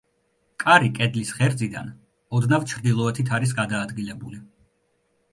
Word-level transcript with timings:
კარი 0.61 0.87
კედლის 0.99 1.33
ღერძიდან 1.41 1.91
ოდნავ 2.39 2.65
ჩრდილოეთით 2.71 3.29
არის 3.39 3.53
გადაადგილებული. 3.59 4.41